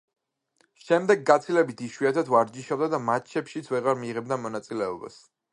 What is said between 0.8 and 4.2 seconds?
შემდეგ გაცილებით იშვიათად ვარჯიშობდა და მატჩებშიც ვეღარ